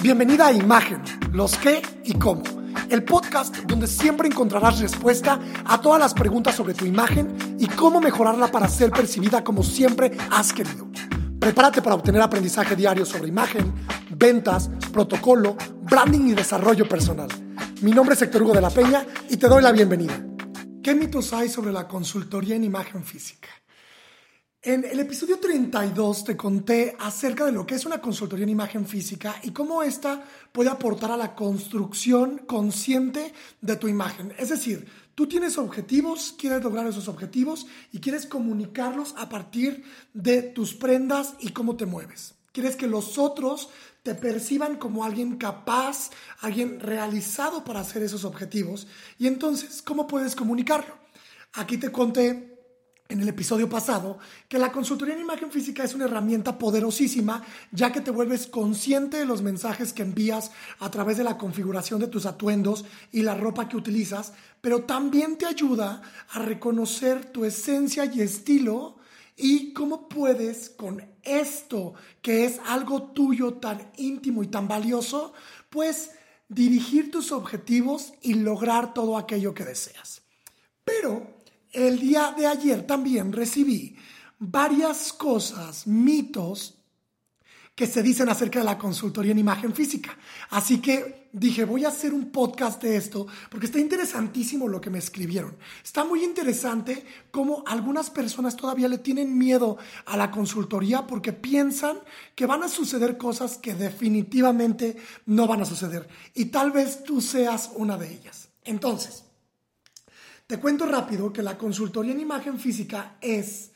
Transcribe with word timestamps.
Bienvenida 0.00 0.46
a 0.46 0.52
Imagen, 0.52 1.02
los 1.32 1.58
qué 1.58 1.82
y 2.04 2.14
cómo. 2.14 2.44
El 2.88 3.02
podcast 3.02 3.56
donde 3.64 3.88
siempre 3.88 4.28
encontrarás 4.28 4.78
respuesta 4.78 5.40
a 5.64 5.80
todas 5.80 5.98
las 5.98 6.14
preguntas 6.14 6.54
sobre 6.54 6.72
tu 6.72 6.84
imagen 6.84 7.56
y 7.58 7.66
cómo 7.66 8.00
mejorarla 8.00 8.46
para 8.46 8.68
ser 8.68 8.92
percibida 8.92 9.42
como 9.42 9.64
siempre 9.64 10.16
has 10.30 10.52
querido. 10.52 10.86
Prepárate 11.40 11.82
para 11.82 11.96
obtener 11.96 12.22
aprendizaje 12.22 12.76
diario 12.76 13.04
sobre 13.04 13.26
imagen, 13.26 13.74
ventas, 14.10 14.70
protocolo, 14.92 15.56
branding 15.82 16.28
y 16.28 16.34
desarrollo 16.34 16.88
personal. 16.88 17.28
Mi 17.82 17.90
nombre 17.90 18.14
es 18.14 18.22
Héctor 18.22 18.44
Hugo 18.44 18.54
de 18.54 18.60
la 18.60 18.70
Peña 18.70 19.04
y 19.28 19.36
te 19.36 19.48
doy 19.48 19.62
la 19.62 19.72
bienvenida. 19.72 20.14
¿Qué 20.80 20.94
mitos 20.94 21.32
hay 21.32 21.48
sobre 21.48 21.72
la 21.72 21.88
consultoría 21.88 22.54
en 22.54 22.62
imagen 22.62 23.02
física? 23.02 23.48
En 24.60 24.84
el 24.84 24.98
episodio 24.98 25.38
32 25.38 26.24
te 26.24 26.36
conté 26.36 26.96
acerca 26.98 27.44
de 27.44 27.52
lo 27.52 27.64
que 27.64 27.76
es 27.76 27.86
una 27.86 28.00
consultoría 28.00 28.42
en 28.42 28.48
imagen 28.48 28.86
física 28.86 29.36
y 29.44 29.52
cómo 29.52 29.84
esta 29.84 30.24
puede 30.50 30.68
aportar 30.68 31.12
a 31.12 31.16
la 31.16 31.36
construcción 31.36 32.38
consciente 32.38 33.32
de 33.60 33.76
tu 33.76 33.86
imagen. 33.86 34.34
Es 34.36 34.48
decir, 34.48 34.88
tú 35.14 35.28
tienes 35.28 35.58
objetivos, 35.58 36.34
quieres 36.36 36.64
lograr 36.64 36.88
esos 36.88 37.06
objetivos 37.06 37.68
y 37.92 38.00
quieres 38.00 38.26
comunicarlos 38.26 39.14
a 39.16 39.28
partir 39.28 39.84
de 40.12 40.42
tus 40.42 40.74
prendas 40.74 41.34
y 41.38 41.50
cómo 41.50 41.76
te 41.76 41.86
mueves. 41.86 42.34
Quieres 42.50 42.74
que 42.74 42.88
los 42.88 43.16
otros 43.16 43.68
te 44.02 44.16
perciban 44.16 44.74
como 44.74 45.04
alguien 45.04 45.36
capaz, 45.36 46.10
alguien 46.40 46.80
realizado 46.80 47.62
para 47.62 47.78
hacer 47.78 48.02
esos 48.02 48.24
objetivos. 48.24 48.88
Y 49.18 49.28
entonces, 49.28 49.82
¿cómo 49.82 50.08
puedes 50.08 50.34
comunicarlo? 50.34 50.98
Aquí 51.52 51.78
te 51.78 51.92
conté 51.92 52.57
en 53.08 53.20
el 53.20 53.28
episodio 53.28 53.68
pasado 53.68 54.18
que 54.48 54.58
la 54.58 54.70
consultoría 54.70 55.14
en 55.14 55.22
imagen 55.22 55.50
física 55.50 55.82
es 55.82 55.94
una 55.94 56.04
herramienta 56.04 56.58
poderosísima 56.58 57.42
ya 57.72 57.90
que 57.90 58.02
te 58.02 58.10
vuelves 58.10 58.46
consciente 58.46 59.16
de 59.16 59.24
los 59.24 59.40
mensajes 59.40 59.94
que 59.94 60.02
envías 60.02 60.50
a 60.78 60.90
través 60.90 61.16
de 61.16 61.24
la 61.24 61.38
configuración 61.38 62.00
de 62.00 62.08
tus 62.08 62.26
atuendos 62.26 62.84
y 63.10 63.22
la 63.22 63.34
ropa 63.34 63.68
que 63.68 63.78
utilizas, 63.78 64.34
pero 64.60 64.82
también 64.82 65.38
te 65.38 65.46
ayuda 65.46 66.02
a 66.30 66.38
reconocer 66.40 67.24
tu 67.32 67.44
esencia 67.46 68.04
y 68.04 68.20
estilo 68.20 68.98
y 69.36 69.72
cómo 69.72 70.08
puedes 70.08 70.68
con 70.68 71.02
esto 71.22 71.94
que 72.20 72.44
es 72.44 72.60
algo 72.66 73.12
tuyo 73.12 73.54
tan 73.54 73.90
íntimo 73.96 74.42
y 74.42 74.48
tan 74.48 74.68
valioso, 74.68 75.32
pues 75.70 76.10
dirigir 76.48 77.10
tus 77.10 77.32
objetivos 77.32 78.12
y 78.20 78.34
lograr 78.34 78.92
todo 78.92 79.16
aquello 79.16 79.54
que 79.54 79.64
deseas. 79.64 80.22
Pero 80.84 81.37
el 81.72 81.98
día 81.98 82.34
de 82.36 82.46
ayer 82.46 82.86
también 82.86 83.32
recibí 83.32 83.96
varias 84.38 85.12
cosas, 85.12 85.86
mitos 85.86 86.78
que 87.78 87.86
se 87.86 88.02
dicen 88.02 88.28
acerca 88.28 88.58
de 88.58 88.64
la 88.64 88.76
consultoría 88.76 89.30
en 89.30 89.38
imagen 89.38 89.72
física. 89.72 90.18
Así 90.50 90.78
que 90.78 91.28
dije, 91.32 91.64
voy 91.64 91.84
a 91.84 91.88
hacer 91.90 92.12
un 92.12 92.32
podcast 92.32 92.82
de 92.82 92.96
esto 92.96 93.28
porque 93.48 93.66
está 93.66 93.78
interesantísimo 93.78 94.66
lo 94.66 94.80
que 94.80 94.90
me 94.90 94.98
escribieron. 94.98 95.56
Está 95.84 96.04
muy 96.04 96.24
interesante 96.24 97.06
cómo 97.30 97.62
algunas 97.68 98.10
personas 98.10 98.56
todavía 98.56 98.88
le 98.88 98.98
tienen 98.98 99.38
miedo 99.38 99.78
a 100.06 100.16
la 100.16 100.32
consultoría 100.32 101.06
porque 101.06 101.32
piensan 101.32 102.00
que 102.34 102.46
van 102.46 102.64
a 102.64 102.68
suceder 102.68 103.16
cosas 103.16 103.58
que 103.58 103.74
definitivamente 103.74 104.96
no 105.26 105.46
van 105.46 105.62
a 105.62 105.64
suceder. 105.64 106.08
Y 106.34 106.46
tal 106.46 106.72
vez 106.72 107.04
tú 107.04 107.20
seas 107.20 107.70
una 107.76 107.96
de 107.96 108.12
ellas. 108.12 108.48
Entonces, 108.64 109.22
te 110.48 110.58
cuento 110.58 110.86
rápido 110.86 111.30
que 111.30 111.42
la 111.42 111.58
consultoría 111.58 112.12
en 112.12 112.20
imagen 112.20 112.58
física 112.58 113.18
es 113.20 113.70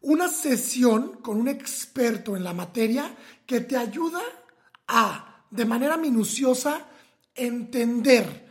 una 0.00 0.28
sesión 0.28 1.18
con 1.22 1.40
un 1.40 1.46
experto 1.46 2.36
en 2.36 2.42
la 2.42 2.52
materia 2.52 3.16
que 3.46 3.60
te 3.60 3.76
ayuda 3.76 4.20
a, 4.88 5.44
de 5.48 5.64
manera 5.64 5.96
minuciosa, 5.96 6.84
entender 7.32 8.44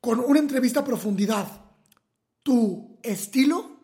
con 0.00 0.20
una 0.20 0.38
entrevista 0.38 0.80
a 0.80 0.84
profundidad 0.84 1.46
tu 2.42 2.98
estilo, 3.02 3.82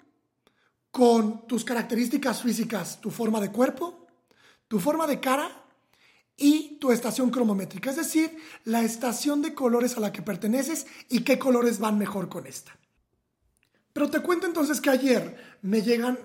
con 0.90 1.46
tus 1.46 1.64
características 1.64 2.42
físicas, 2.42 2.98
tu 2.98 3.10
forma 3.10 3.42
de 3.42 3.52
cuerpo, 3.52 4.06
tu 4.68 4.80
forma 4.80 5.06
de 5.06 5.20
cara 5.20 5.66
y 6.34 6.78
tu 6.80 6.92
estación 6.92 7.30
cromométrica, 7.30 7.90
es 7.90 7.96
decir, 7.96 8.38
la 8.64 8.80
estación 8.80 9.42
de 9.42 9.52
colores 9.52 9.98
a 9.98 10.00
la 10.00 10.12
que 10.12 10.22
perteneces 10.22 10.86
y 11.10 11.24
qué 11.24 11.38
colores 11.38 11.78
van 11.78 11.98
mejor 11.98 12.30
con 12.30 12.46
esta. 12.46 12.78
Pero 13.98 14.10
te 14.10 14.20
cuento 14.20 14.46
entonces 14.46 14.80
que 14.80 14.90
ayer 14.90 15.58
me 15.62 15.82
llegan 15.82 16.16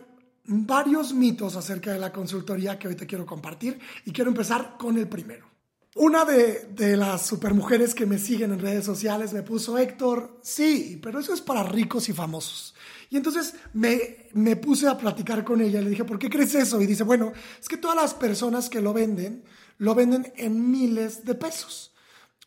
varios 0.46 1.12
mitos 1.12 1.56
acerca 1.56 1.92
de 1.92 1.98
la 1.98 2.14
consultoría 2.14 2.78
que 2.78 2.88
hoy 2.88 2.94
te 2.94 3.08
quiero 3.08 3.26
compartir 3.26 3.80
y 4.06 4.12
quiero 4.12 4.30
empezar 4.30 4.76
con 4.78 4.96
el 5.00 5.10
primero. 5.10 5.48
Una 5.96 6.24
de, 6.24 6.96
las 6.96 7.26
supermujeres 7.26 7.96
que 7.96 8.06
me 8.06 8.20
siguen 8.20 8.54
en 8.54 8.60
redes 8.60 8.86
sociales 8.86 9.34
me 9.34 9.42
puso, 9.42 9.80
Héctor, 9.80 10.40
sí, 10.44 11.00
pero 11.02 11.18
eso 11.18 11.34
es 11.34 11.42
para 11.42 11.64
ricos 11.64 12.10
y 12.10 12.14
famosos. 12.14 12.76
Y 13.10 13.18
entonces 13.18 13.56
me, 13.74 14.28
me 14.34 14.56
puse 14.56 14.88
a 14.88 14.96
platicar 14.96 15.44
con 15.44 15.60
ella 15.60 15.82
y 15.82 15.84
le 15.86 15.90
dije, 15.90 16.06
¿por 16.06 16.20
qué 16.20 16.30
crees 16.30 16.54
eso? 16.54 16.80
Y 16.80 16.86
dice, 16.86 17.02
bueno, 17.02 17.34
es 17.60 17.68
que 17.68 17.78
todas 17.78 17.98
las 17.98 18.14
personas 18.14 18.70
que 18.70 18.82
lo 18.82 18.94
venden, 18.94 19.46
lo 19.80 19.96
venden 19.96 20.32
en 20.36 20.70
miles 20.70 21.26
de 21.26 21.34
pesos 21.34 21.93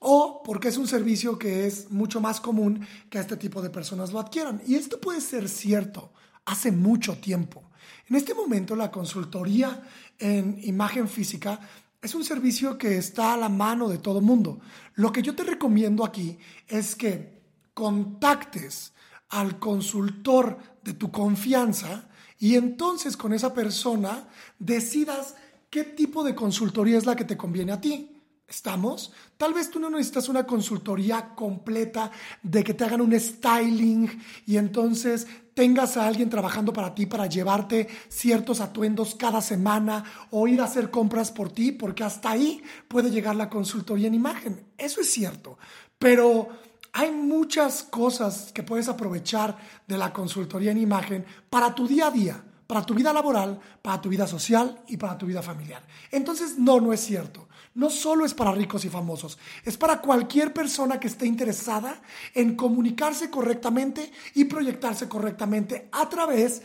o 0.00 0.42
porque 0.44 0.68
es 0.68 0.76
un 0.76 0.86
servicio 0.86 1.38
que 1.38 1.66
es 1.66 1.90
mucho 1.90 2.20
más 2.20 2.40
común 2.40 2.86
que 3.10 3.18
este 3.18 3.36
tipo 3.36 3.62
de 3.62 3.70
personas 3.70 4.12
lo 4.12 4.20
adquieran. 4.20 4.62
Y 4.66 4.74
esto 4.74 5.00
puede 5.00 5.20
ser 5.20 5.48
cierto 5.48 6.12
hace 6.44 6.70
mucho 6.70 7.16
tiempo. 7.18 7.70
En 8.08 8.16
este 8.16 8.34
momento 8.34 8.76
la 8.76 8.90
consultoría 8.90 9.82
en 10.18 10.58
imagen 10.62 11.08
física 11.08 11.60
es 12.00 12.14
un 12.14 12.24
servicio 12.24 12.78
que 12.78 12.98
está 12.98 13.34
a 13.34 13.36
la 13.36 13.48
mano 13.48 13.88
de 13.88 13.98
todo 13.98 14.20
mundo. 14.20 14.60
Lo 14.94 15.12
que 15.12 15.22
yo 15.22 15.34
te 15.34 15.44
recomiendo 15.44 16.04
aquí 16.04 16.38
es 16.68 16.94
que 16.94 17.40
contactes 17.74 18.92
al 19.28 19.58
consultor 19.58 20.58
de 20.82 20.94
tu 20.94 21.10
confianza 21.10 22.08
y 22.38 22.54
entonces 22.54 23.16
con 23.16 23.32
esa 23.32 23.52
persona 23.54 24.28
decidas 24.58 25.34
qué 25.68 25.84
tipo 25.84 26.22
de 26.22 26.34
consultoría 26.34 26.96
es 26.96 27.06
la 27.06 27.16
que 27.16 27.24
te 27.24 27.36
conviene 27.36 27.72
a 27.72 27.80
ti. 27.80 28.15
¿Estamos? 28.48 29.12
Tal 29.36 29.54
vez 29.54 29.70
tú 29.70 29.80
no 29.80 29.90
necesitas 29.90 30.28
una 30.28 30.46
consultoría 30.46 31.34
completa 31.34 32.12
de 32.44 32.62
que 32.62 32.74
te 32.74 32.84
hagan 32.84 33.00
un 33.00 33.18
styling 33.18 34.22
y 34.46 34.56
entonces 34.56 35.26
tengas 35.52 35.96
a 35.96 36.06
alguien 36.06 36.30
trabajando 36.30 36.72
para 36.72 36.94
ti 36.94 37.06
para 37.06 37.26
llevarte 37.26 37.88
ciertos 38.08 38.60
atuendos 38.60 39.16
cada 39.16 39.40
semana 39.40 40.04
o 40.30 40.46
ir 40.46 40.60
a 40.60 40.64
hacer 40.64 40.90
compras 40.90 41.32
por 41.32 41.50
ti, 41.50 41.72
porque 41.72 42.04
hasta 42.04 42.30
ahí 42.30 42.62
puede 42.86 43.10
llegar 43.10 43.34
la 43.34 43.50
consultoría 43.50 44.06
en 44.06 44.14
imagen. 44.14 44.64
Eso 44.78 45.00
es 45.00 45.10
cierto, 45.10 45.58
pero 45.98 46.48
hay 46.92 47.10
muchas 47.10 47.82
cosas 47.82 48.52
que 48.52 48.62
puedes 48.62 48.88
aprovechar 48.88 49.58
de 49.88 49.98
la 49.98 50.12
consultoría 50.12 50.70
en 50.70 50.78
imagen 50.78 51.24
para 51.50 51.74
tu 51.74 51.88
día 51.88 52.06
a 52.06 52.10
día 52.12 52.44
para 52.66 52.84
tu 52.84 52.94
vida 52.94 53.12
laboral, 53.12 53.60
para 53.82 54.00
tu 54.00 54.08
vida 54.08 54.26
social 54.26 54.82
y 54.88 54.96
para 54.96 55.16
tu 55.16 55.26
vida 55.26 55.42
familiar. 55.42 55.82
Entonces, 56.10 56.58
no, 56.58 56.80
no 56.80 56.92
es 56.92 57.00
cierto. 57.00 57.48
No 57.74 57.90
solo 57.90 58.24
es 58.24 58.32
para 58.32 58.52
ricos 58.52 58.86
y 58.86 58.88
famosos, 58.88 59.38
es 59.62 59.76
para 59.76 60.00
cualquier 60.00 60.54
persona 60.54 60.98
que 60.98 61.08
esté 61.08 61.26
interesada 61.26 62.00
en 62.34 62.56
comunicarse 62.56 63.28
correctamente 63.28 64.10
y 64.34 64.44
proyectarse 64.44 65.08
correctamente 65.08 65.90
a 65.92 66.08
través 66.08 66.62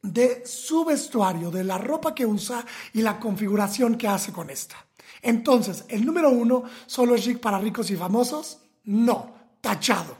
de 0.00 0.46
su 0.46 0.84
vestuario, 0.84 1.50
de 1.50 1.64
la 1.64 1.76
ropa 1.76 2.14
que 2.14 2.24
usa 2.24 2.64
y 2.92 3.02
la 3.02 3.18
configuración 3.18 3.96
que 3.96 4.06
hace 4.06 4.32
con 4.32 4.48
esta. 4.48 4.76
Entonces, 5.22 5.84
el 5.88 6.06
número 6.06 6.30
uno, 6.30 6.62
¿solo 6.86 7.16
es 7.16 7.26
para 7.38 7.58
ricos 7.58 7.90
y 7.90 7.96
famosos? 7.96 8.60
No, 8.84 9.34
tachado. 9.60 10.16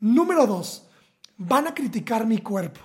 Número 0.00 0.46
dos, 0.46 0.88
van 1.36 1.68
a 1.68 1.74
criticar 1.74 2.26
mi 2.26 2.38
cuerpo. 2.38 2.80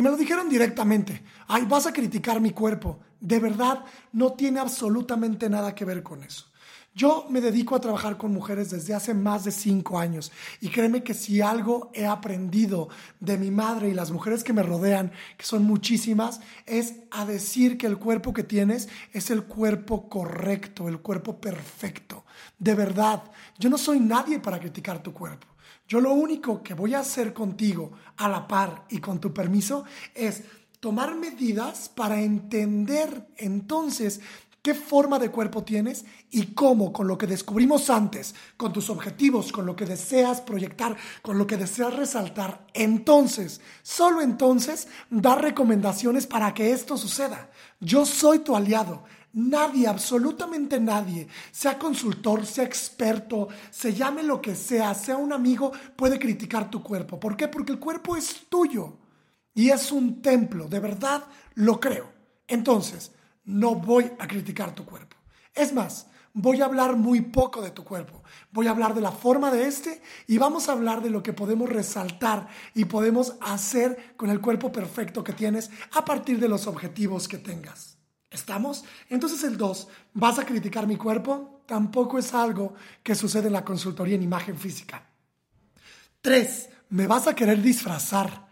Y 0.00 0.02
me 0.02 0.08
lo 0.08 0.16
dijeron 0.16 0.48
directamente, 0.48 1.22
ay, 1.46 1.66
vas 1.66 1.84
a 1.84 1.92
criticar 1.92 2.40
mi 2.40 2.52
cuerpo. 2.52 3.00
De 3.20 3.38
verdad, 3.38 3.84
no 4.12 4.32
tiene 4.32 4.58
absolutamente 4.58 5.50
nada 5.50 5.74
que 5.74 5.84
ver 5.84 6.02
con 6.02 6.24
eso. 6.24 6.49
Yo 6.92 7.26
me 7.30 7.40
dedico 7.40 7.76
a 7.76 7.80
trabajar 7.80 8.18
con 8.18 8.32
mujeres 8.32 8.70
desde 8.70 8.94
hace 8.94 9.14
más 9.14 9.44
de 9.44 9.52
cinco 9.52 10.00
años 10.00 10.32
y 10.60 10.70
créeme 10.70 11.04
que 11.04 11.14
si 11.14 11.40
algo 11.40 11.92
he 11.94 12.04
aprendido 12.04 12.88
de 13.20 13.38
mi 13.38 13.52
madre 13.52 13.88
y 13.88 13.94
las 13.94 14.10
mujeres 14.10 14.42
que 14.42 14.52
me 14.52 14.64
rodean, 14.64 15.12
que 15.36 15.46
son 15.46 15.62
muchísimas, 15.62 16.40
es 16.66 16.96
a 17.12 17.24
decir 17.24 17.78
que 17.78 17.86
el 17.86 17.98
cuerpo 17.98 18.32
que 18.32 18.42
tienes 18.42 18.88
es 19.12 19.30
el 19.30 19.44
cuerpo 19.44 20.08
correcto, 20.08 20.88
el 20.88 20.98
cuerpo 20.98 21.40
perfecto. 21.40 22.24
De 22.58 22.74
verdad, 22.74 23.22
yo 23.56 23.70
no 23.70 23.78
soy 23.78 24.00
nadie 24.00 24.40
para 24.40 24.58
criticar 24.58 25.00
tu 25.00 25.12
cuerpo. 25.12 25.46
Yo 25.86 26.00
lo 26.00 26.12
único 26.12 26.60
que 26.62 26.74
voy 26.74 26.94
a 26.94 27.00
hacer 27.00 27.32
contigo 27.32 27.92
a 28.16 28.28
la 28.28 28.48
par 28.48 28.86
y 28.90 28.98
con 28.98 29.20
tu 29.20 29.32
permiso 29.32 29.84
es 30.12 30.42
tomar 30.80 31.14
medidas 31.14 31.88
para 31.88 32.20
entender 32.20 33.28
entonces 33.36 34.20
qué 34.62 34.74
forma 34.74 35.18
de 35.18 35.30
cuerpo 35.30 35.64
tienes 35.64 36.04
y 36.30 36.48
cómo 36.54 36.92
con 36.92 37.08
lo 37.08 37.16
que 37.18 37.26
descubrimos 37.26 37.90
antes, 37.90 38.34
con 38.56 38.72
tus 38.72 38.90
objetivos, 38.90 39.52
con 39.52 39.66
lo 39.66 39.76
que 39.76 39.86
deseas 39.86 40.40
proyectar, 40.40 40.96
con 41.22 41.38
lo 41.38 41.46
que 41.46 41.56
deseas 41.56 41.94
resaltar, 41.94 42.66
entonces, 42.74 43.60
solo 43.82 44.20
entonces, 44.20 44.88
dar 45.10 45.42
recomendaciones 45.42 46.26
para 46.26 46.54
que 46.54 46.72
esto 46.72 46.96
suceda. 46.96 47.50
Yo 47.80 48.04
soy 48.04 48.40
tu 48.40 48.54
aliado, 48.56 49.04
Nadie, 49.32 49.86
absolutamente 49.86 50.80
nadie, 50.80 51.28
sea 51.52 51.78
consultor, 51.78 52.44
sea 52.44 52.64
experto, 52.64 53.46
se 53.70 53.94
llame 53.94 54.24
lo 54.24 54.42
que 54.42 54.56
sea, 54.56 54.92
sea 54.94 55.16
un 55.16 55.32
amigo, 55.32 55.70
puede 55.94 56.18
criticar 56.18 56.68
tu 56.68 56.82
cuerpo. 56.82 57.20
¿Por 57.20 57.36
qué? 57.36 57.46
Porque 57.46 57.70
el 57.70 57.78
cuerpo 57.78 58.16
es 58.16 58.48
tuyo 58.48 58.96
y 59.54 59.70
es 59.70 59.92
un 59.92 60.20
templo, 60.20 60.66
de 60.66 60.80
verdad 60.80 61.22
lo 61.54 61.78
creo. 61.78 62.10
Entonces, 62.48 63.12
no 63.44 63.74
voy 63.74 64.10
a 64.18 64.26
criticar 64.26 64.74
tu 64.74 64.84
cuerpo. 64.84 65.16
Es 65.54 65.72
más, 65.72 66.06
voy 66.32 66.60
a 66.60 66.66
hablar 66.66 66.96
muy 66.96 67.20
poco 67.20 67.62
de 67.62 67.70
tu 67.70 67.84
cuerpo. 67.84 68.22
Voy 68.52 68.66
a 68.66 68.70
hablar 68.70 68.94
de 68.94 69.00
la 69.00 69.12
forma 69.12 69.50
de 69.50 69.66
este 69.66 70.02
y 70.26 70.38
vamos 70.38 70.68
a 70.68 70.72
hablar 70.72 71.02
de 71.02 71.10
lo 71.10 71.22
que 71.22 71.32
podemos 71.32 71.68
resaltar 71.68 72.48
y 72.74 72.84
podemos 72.84 73.34
hacer 73.40 74.14
con 74.16 74.30
el 74.30 74.40
cuerpo 74.40 74.70
perfecto 74.70 75.24
que 75.24 75.32
tienes 75.32 75.70
a 75.92 76.04
partir 76.04 76.38
de 76.38 76.48
los 76.48 76.66
objetivos 76.66 77.28
que 77.28 77.38
tengas. 77.38 77.98
¿Estamos? 78.30 78.84
Entonces 79.08 79.42
el 79.42 79.56
2, 79.56 79.88
¿vas 80.14 80.38
a 80.38 80.46
criticar 80.46 80.86
mi 80.86 80.96
cuerpo? 80.96 81.62
Tampoco 81.66 82.18
es 82.18 82.32
algo 82.32 82.74
que 83.02 83.16
sucede 83.16 83.48
en 83.48 83.54
la 83.54 83.64
consultoría 83.64 84.14
en 84.14 84.22
imagen 84.22 84.56
física. 84.56 85.08
3, 86.20 86.70
¿me 86.90 87.08
vas 87.08 87.26
a 87.26 87.34
querer 87.34 87.60
disfrazar? 87.60 88.48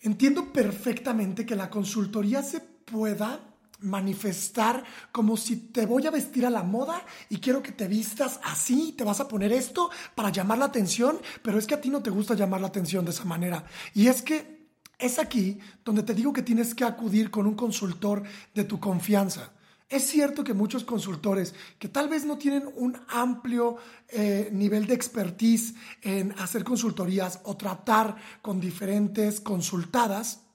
Entiendo 0.00 0.52
perfectamente 0.52 1.44
que 1.44 1.56
la 1.56 1.68
consultoría 1.68 2.42
se 2.42 2.60
pueda 2.60 3.40
manifestar 3.80 4.84
como 5.12 5.36
si 5.36 5.56
te 5.56 5.86
voy 5.86 6.06
a 6.06 6.10
vestir 6.10 6.46
a 6.46 6.50
la 6.50 6.62
moda 6.62 7.04
y 7.28 7.38
quiero 7.38 7.62
que 7.62 7.72
te 7.72 7.88
vistas 7.88 8.40
así, 8.44 8.94
te 8.96 9.04
vas 9.04 9.20
a 9.20 9.28
poner 9.28 9.52
esto 9.52 9.90
para 10.14 10.30
llamar 10.30 10.58
la 10.58 10.66
atención, 10.66 11.18
pero 11.42 11.58
es 11.58 11.66
que 11.66 11.74
a 11.74 11.80
ti 11.80 11.90
no 11.90 12.02
te 12.02 12.10
gusta 12.10 12.34
llamar 12.34 12.60
la 12.60 12.68
atención 12.68 13.04
de 13.04 13.10
esa 13.10 13.24
manera. 13.24 13.64
Y 13.94 14.08
es 14.08 14.22
que 14.22 14.56
es 14.98 15.18
aquí 15.18 15.58
donde 15.84 16.02
te 16.02 16.14
digo 16.14 16.32
que 16.32 16.42
tienes 16.42 16.74
que 16.74 16.84
acudir 16.84 17.30
con 17.30 17.46
un 17.46 17.54
consultor 17.54 18.22
de 18.54 18.64
tu 18.64 18.80
confianza. 18.80 19.52
Es 19.88 20.06
cierto 20.08 20.42
que 20.42 20.52
muchos 20.52 20.82
consultores 20.82 21.54
que 21.78 21.88
tal 21.88 22.08
vez 22.08 22.24
no 22.24 22.38
tienen 22.38 22.68
un 22.74 22.98
amplio 23.08 23.76
eh, 24.08 24.48
nivel 24.52 24.86
de 24.86 24.94
expertise 24.94 25.74
en 26.02 26.32
hacer 26.40 26.64
consultorías 26.64 27.40
o 27.44 27.56
tratar 27.56 28.16
con 28.42 28.58
diferentes 28.58 29.40
consultadas, 29.40 30.45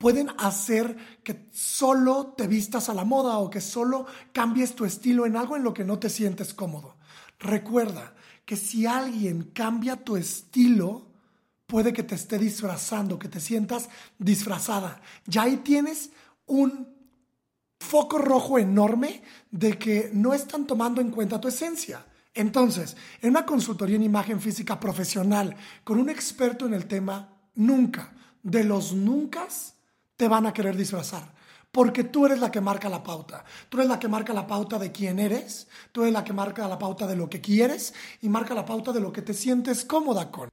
pueden 0.00 0.30
hacer 0.38 0.96
que 1.22 1.46
solo 1.52 2.32
te 2.34 2.46
vistas 2.46 2.88
a 2.88 2.94
la 2.94 3.04
moda 3.04 3.36
o 3.36 3.50
que 3.50 3.60
solo 3.60 4.06
cambies 4.32 4.74
tu 4.74 4.86
estilo 4.86 5.26
en 5.26 5.36
algo 5.36 5.58
en 5.58 5.62
lo 5.62 5.74
que 5.74 5.84
no 5.84 5.98
te 5.98 6.08
sientes 6.08 6.54
cómodo. 6.54 6.96
Recuerda 7.38 8.14
que 8.46 8.56
si 8.56 8.86
alguien 8.86 9.50
cambia 9.52 10.02
tu 10.02 10.16
estilo, 10.16 11.10
puede 11.66 11.92
que 11.92 12.02
te 12.02 12.14
esté 12.14 12.38
disfrazando, 12.38 13.18
que 13.18 13.28
te 13.28 13.40
sientas 13.40 13.90
disfrazada. 14.18 15.02
Ya 15.26 15.42
ahí 15.42 15.58
tienes 15.58 16.12
un 16.46 16.88
foco 17.78 18.16
rojo 18.16 18.58
enorme 18.58 19.22
de 19.50 19.78
que 19.78 20.10
no 20.14 20.32
están 20.32 20.66
tomando 20.66 21.02
en 21.02 21.10
cuenta 21.10 21.42
tu 21.42 21.48
esencia. 21.48 22.06
Entonces, 22.32 22.96
en 23.20 23.28
una 23.28 23.44
consultoría 23.44 23.96
en 23.96 24.04
imagen 24.04 24.40
física 24.40 24.80
profesional 24.80 25.54
con 25.84 25.98
un 25.98 26.08
experto 26.08 26.64
en 26.64 26.72
el 26.72 26.86
tema, 26.86 27.36
nunca, 27.54 28.14
de 28.42 28.64
los 28.64 28.94
nunca, 28.94 29.46
te 30.20 30.28
van 30.28 30.44
a 30.44 30.52
querer 30.52 30.76
disfrazar. 30.76 31.32
Porque 31.72 32.04
tú 32.04 32.26
eres 32.26 32.40
la 32.40 32.50
que 32.50 32.60
marca 32.60 32.90
la 32.90 33.02
pauta. 33.02 33.42
Tú 33.70 33.78
eres 33.78 33.88
la 33.88 33.98
que 33.98 34.06
marca 34.06 34.34
la 34.34 34.46
pauta 34.46 34.78
de 34.78 34.92
quién 34.92 35.18
eres. 35.18 35.66
Tú 35.92 36.02
eres 36.02 36.12
la 36.12 36.24
que 36.24 36.34
marca 36.34 36.68
la 36.68 36.78
pauta 36.78 37.06
de 37.06 37.16
lo 37.16 37.30
que 37.30 37.40
quieres 37.40 37.94
y 38.20 38.28
marca 38.28 38.52
la 38.52 38.66
pauta 38.66 38.92
de 38.92 39.00
lo 39.00 39.14
que 39.14 39.22
te 39.22 39.32
sientes 39.32 39.82
cómoda 39.86 40.30
con. 40.30 40.50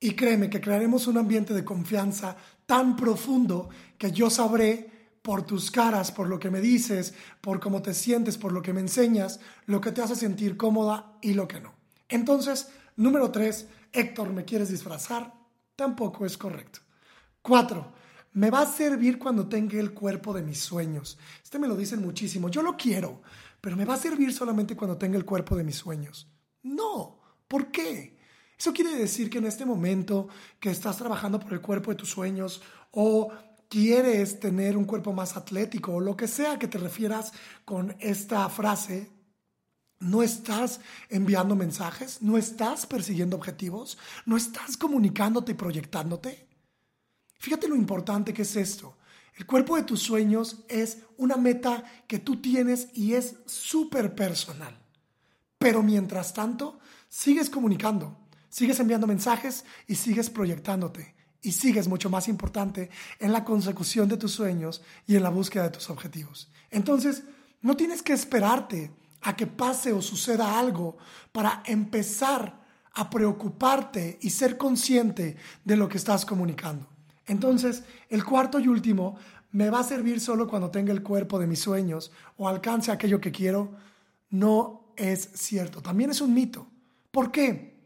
Y 0.00 0.16
créeme 0.16 0.50
que 0.50 0.60
crearemos 0.60 1.06
un 1.06 1.16
ambiente 1.16 1.54
de 1.54 1.64
confianza 1.64 2.36
tan 2.66 2.96
profundo 2.96 3.68
que 3.98 4.10
yo 4.10 4.30
sabré 4.30 4.90
por 5.22 5.46
tus 5.46 5.70
caras, 5.70 6.10
por 6.10 6.28
lo 6.28 6.40
que 6.40 6.50
me 6.50 6.60
dices, 6.60 7.14
por 7.40 7.60
cómo 7.60 7.80
te 7.82 7.94
sientes, 7.94 8.36
por 8.36 8.50
lo 8.50 8.62
que 8.62 8.72
me 8.72 8.80
enseñas, 8.80 9.38
lo 9.66 9.80
que 9.80 9.92
te 9.92 10.02
hace 10.02 10.16
sentir 10.16 10.56
cómoda 10.56 11.12
y 11.22 11.34
lo 11.34 11.46
que 11.46 11.60
no. 11.60 11.72
Entonces, 12.08 12.70
número 12.96 13.30
tres, 13.30 13.68
Héctor, 13.92 14.32
¿me 14.32 14.44
quieres 14.44 14.70
disfrazar? 14.70 15.32
Tampoco 15.76 16.26
es 16.26 16.36
correcto. 16.36 16.80
Cuatro, 17.42 17.92
me 18.32 18.50
va 18.50 18.62
a 18.62 18.66
servir 18.66 19.18
cuando 19.18 19.48
tenga 19.48 19.78
el 19.78 19.92
cuerpo 19.92 20.32
de 20.32 20.42
mis 20.42 20.60
sueños. 20.60 21.18
Este 21.42 21.58
me 21.58 21.68
lo 21.68 21.76
dicen 21.76 22.00
muchísimo. 22.00 22.48
Yo 22.48 22.62
lo 22.62 22.76
quiero, 22.76 23.22
pero 23.60 23.76
me 23.76 23.84
va 23.84 23.94
a 23.94 23.98
servir 23.98 24.32
solamente 24.32 24.76
cuando 24.76 24.96
tenga 24.96 25.16
el 25.16 25.24
cuerpo 25.24 25.56
de 25.56 25.64
mis 25.64 25.76
sueños. 25.76 26.28
No, 26.62 27.20
¿por 27.46 27.70
qué? 27.70 28.18
Eso 28.58 28.72
quiere 28.72 28.96
decir 28.96 29.30
que 29.30 29.38
en 29.38 29.46
este 29.46 29.64
momento 29.64 30.28
que 30.58 30.70
estás 30.70 30.96
trabajando 30.96 31.38
por 31.38 31.52
el 31.52 31.60
cuerpo 31.60 31.90
de 31.90 31.96
tus 31.96 32.10
sueños 32.10 32.60
o 32.90 33.30
quieres 33.68 34.40
tener 34.40 34.76
un 34.76 34.84
cuerpo 34.84 35.12
más 35.12 35.36
atlético 35.36 35.94
o 35.94 36.00
lo 36.00 36.16
que 36.16 36.26
sea 36.26 36.58
que 36.58 36.68
te 36.68 36.78
refieras 36.78 37.32
con 37.64 37.94
esta 38.00 38.48
frase, 38.48 39.10
no 40.00 40.22
estás 40.22 40.80
enviando 41.08 41.54
mensajes, 41.54 42.22
no 42.22 42.36
estás 42.36 42.86
persiguiendo 42.86 43.36
objetivos, 43.36 43.98
no 44.26 44.36
estás 44.36 44.76
comunicándote 44.76 45.52
y 45.52 45.56
proyectándote. 45.56 46.47
Fíjate 47.38 47.68
lo 47.68 47.76
importante 47.76 48.34
que 48.34 48.42
es 48.42 48.56
esto. 48.56 48.96
El 49.34 49.46
cuerpo 49.46 49.76
de 49.76 49.84
tus 49.84 50.00
sueños 50.00 50.64
es 50.68 50.98
una 51.16 51.36
meta 51.36 51.84
que 52.06 52.18
tú 52.18 52.40
tienes 52.40 52.88
y 52.92 53.14
es 53.14 53.36
súper 53.46 54.14
personal. 54.14 54.78
Pero 55.58 55.82
mientras 55.82 56.34
tanto, 56.34 56.78
sigues 57.08 57.48
comunicando, 57.48 58.28
Sigues 58.48 58.80
enviando 58.80 59.06
mensajes 59.06 59.64
y 59.86 59.94
sigues 59.94 60.30
proyectándote. 60.30 61.14
Y 61.40 61.52
sigues, 61.52 61.86
mucho 61.86 62.10
más 62.10 62.28
importante, 62.28 62.90
en 63.20 63.32
la 63.32 63.44
consecución 63.44 64.08
de 64.08 64.16
tus 64.16 64.32
sueños 64.32 64.82
y 65.06 65.16
en 65.16 65.22
la 65.22 65.28
búsqueda 65.28 65.64
de 65.64 65.70
tus 65.70 65.90
objetivos. 65.90 66.50
Entonces, 66.70 67.22
no 67.60 67.76
tienes 67.76 68.02
que 68.02 68.12
esperarte 68.12 68.90
a 69.20 69.36
que 69.36 69.46
pase 69.46 69.92
o 69.92 70.02
suceda 70.02 70.58
algo 70.58 70.96
para 71.30 71.62
empezar 71.66 72.66
a 72.94 73.10
preocuparte 73.10 74.18
y 74.20 74.30
ser 74.30 74.56
consciente 74.56 75.36
de 75.64 75.76
lo 75.76 75.88
que 75.88 75.98
estás 75.98 76.24
comunicando. 76.24 76.88
Entonces, 77.28 77.84
el 78.08 78.24
cuarto 78.24 78.58
y 78.58 78.68
último, 78.68 79.16
¿me 79.52 79.70
va 79.70 79.80
a 79.80 79.84
servir 79.84 80.20
solo 80.20 80.48
cuando 80.48 80.70
tenga 80.70 80.92
el 80.92 81.02
cuerpo 81.02 81.38
de 81.38 81.46
mis 81.46 81.60
sueños 81.60 82.10
o 82.36 82.48
alcance 82.48 82.90
aquello 82.90 83.20
que 83.20 83.30
quiero? 83.30 83.70
No 84.30 84.92
es 84.96 85.30
cierto. 85.34 85.80
También 85.80 86.10
es 86.10 86.20
un 86.20 86.34
mito. 86.34 86.66
¿Por 87.10 87.30
qué? 87.30 87.78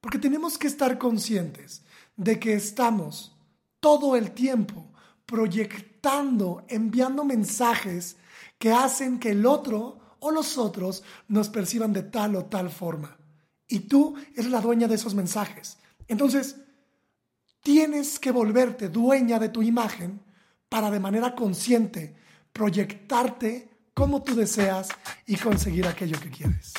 Porque 0.00 0.18
tenemos 0.18 0.58
que 0.58 0.66
estar 0.66 0.98
conscientes 0.98 1.82
de 2.16 2.38
que 2.38 2.54
estamos 2.54 3.36
todo 3.80 4.16
el 4.16 4.32
tiempo 4.32 4.92
proyectando, 5.24 6.64
enviando 6.68 7.24
mensajes 7.24 8.16
que 8.58 8.72
hacen 8.72 9.18
que 9.18 9.30
el 9.30 9.46
otro 9.46 9.98
o 10.20 10.30
los 10.30 10.58
otros 10.58 11.04
nos 11.28 11.48
perciban 11.48 11.92
de 11.92 12.02
tal 12.02 12.34
o 12.36 12.46
tal 12.46 12.70
forma. 12.70 13.16
Y 13.68 13.80
tú 13.80 14.16
eres 14.34 14.50
la 14.50 14.60
dueña 14.60 14.88
de 14.88 14.96
esos 14.96 15.14
mensajes. 15.14 15.78
Entonces, 16.08 16.56
tienes 17.62 18.18
que 18.18 18.30
volverte 18.30 18.88
dueña 18.88 19.38
de 19.38 19.48
tu 19.48 19.62
imagen 19.62 20.22
para 20.68 20.90
de 20.90 21.00
manera 21.00 21.34
consciente 21.34 22.14
proyectarte 22.52 23.70
como 23.94 24.22
tú 24.22 24.34
deseas 24.34 24.88
y 25.26 25.36
conseguir 25.36 25.86
aquello 25.86 26.18
que 26.20 26.30
quieres. 26.30 26.72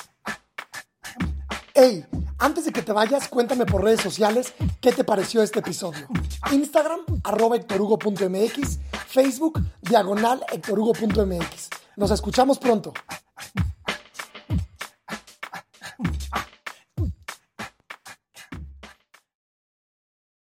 Hey, 1.73 2.05
antes 2.37 2.65
de 2.65 2.71
que 2.73 2.81
te 2.81 2.91
vayas, 2.91 3.27
cuéntame 3.29 3.65
por 3.65 3.83
redes 3.83 4.01
sociales 4.01 4.53
qué 4.81 4.91
te 4.91 5.03
pareció 5.03 5.41
este 5.41 5.59
episodio. 5.59 6.07
Instagram, 6.51 6.99
arroba 7.23 7.55
hectorhugo.mx, 7.55 8.79
Facebook, 9.07 9.61
diagonal 9.81 10.43
hectorhugo.mx. 10.51 11.69
Nos 11.95 12.11
escuchamos 12.11 12.59
pronto. 12.59 12.93